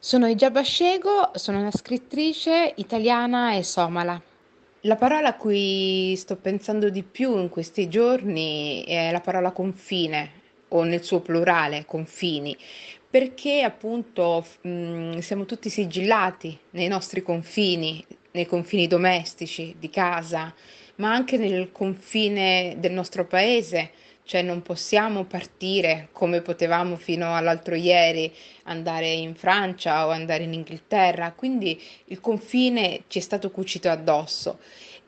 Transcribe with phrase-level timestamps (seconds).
[0.00, 4.22] Sono Hijab Shego, sono una scrittrice italiana e somala.
[4.82, 10.30] La parola a cui sto pensando di più in questi giorni è la parola confine,
[10.68, 12.56] o nel suo plurale, confini,
[13.10, 20.54] perché appunto mh, siamo tutti sigillati nei nostri confini, nei confini domestici, di casa,
[20.96, 23.90] ma anche nel confine del nostro paese
[24.28, 28.30] cioè non possiamo partire come potevamo fino all'altro ieri,
[28.64, 34.58] andare in Francia o andare in Inghilterra, quindi il confine ci è stato cucito addosso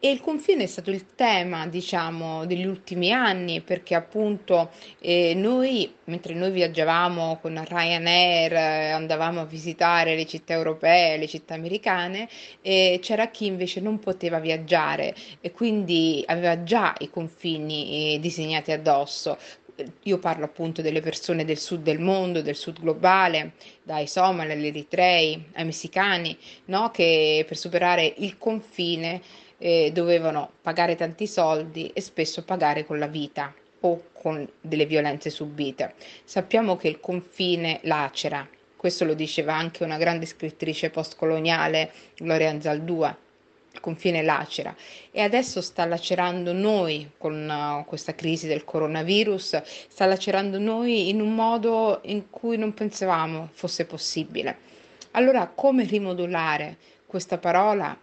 [0.00, 5.92] e il confine è stato il tema, diciamo, degli ultimi anni, perché appunto eh, noi,
[6.04, 12.28] mentre noi viaggiavamo con Ryanair, eh, andavamo a visitare le città europee, le città americane,
[12.62, 18.70] eh, c'era chi invece non poteva viaggiare e quindi aveva già i confini eh, disegnati
[18.70, 19.36] addosso
[20.04, 23.52] io parlo appunto delle persone del sud del mondo, del sud globale,
[23.82, 26.90] dai somali agli eritrei, ai messicani, no?
[26.90, 29.22] che per superare il confine
[29.58, 35.30] eh, dovevano pagare tanti soldi e spesso pagare con la vita o con delle violenze
[35.30, 35.94] subite.
[36.24, 43.16] Sappiamo che il confine lacera, questo lo diceva anche una grande scrittrice postcoloniale, Gloria Anzaldúa,
[43.70, 44.74] il confine lacera
[45.10, 51.20] e adesso sta lacerando noi con uh, questa crisi del coronavirus, sta lacerando noi in
[51.20, 54.66] un modo in cui non pensavamo fosse possibile.
[55.12, 57.96] Allora, come rimodulare questa parola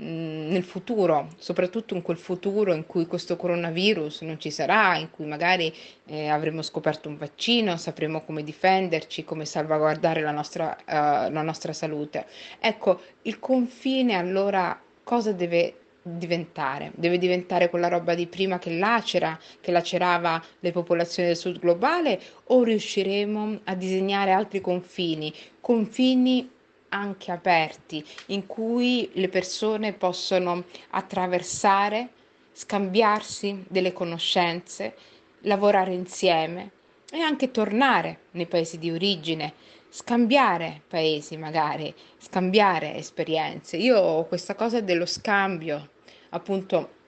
[0.00, 5.26] nel futuro, soprattutto in quel futuro in cui questo coronavirus non ci sarà, in cui
[5.26, 5.72] magari
[6.06, 11.74] eh, avremo scoperto un vaccino, sapremo come difenderci, come salvaguardare la nostra, uh, la nostra
[11.74, 12.26] salute.
[12.58, 16.92] Ecco, il confine allora cosa deve diventare?
[16.94, 22.18] Deve diventare quella roba di prima che lacera, che lacerava le popolazioni del sud globale
[22.44, 26.48] o riusciremo a disegnare altri confini, confini
[26.90, 32.10] anche aperti in cui le persone possono attraversare,
[32.52, 34.94] scambiarsi delle conoscenze,
[35.40, 36.70] lavorare insieme
[37.10, 39.54] e anche tornare nei paesi di origine,
[39.88, 43.76] scambiare paesi magari, scambiare esperienze.
[43.76, 45.90] Io questa cosa dello scambio,
[46.30, 46.98] appunto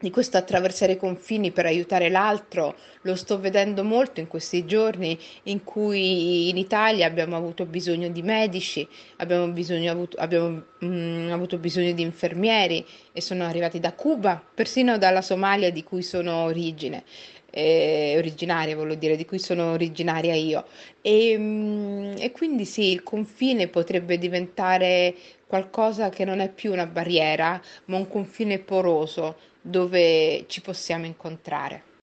[0.00, 5.18] di questo attraversare i confini per aiutare l'altro lo sto vedendo molto in questi giorni
[5.44, 8.86] in cui in Italia abbiamo avuto bisogno di medici,
[9.18, 14.96] abbiamo, bisogno, avuto, abbiamo mm, avuto bisogno di infermieri e sono arrivati da Cuba, persino
[14.96, 17.04] dalla Somalia di cui sono origine.
[17.52, 20.66] Eh, originaria, voglio dire, di cui sono originaria io.
[21.02, 25.14] E, mm, e quindi sì, il confine potrebbe diventare
[25.46, 31.89] qualcosa che non è più una barriera, ma un confine poroso dove ci possiamo incontrare.